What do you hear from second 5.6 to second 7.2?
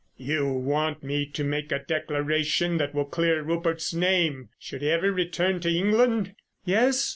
England?" "Yes.